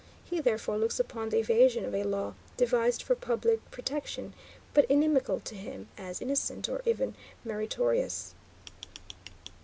[0.23, 4.33] He, therefore, looks upon the evasion of a law devised for public protection,
[4.73, 7.13] but inimical to him, as innocent or even
[7.45, 8.33] meritorious.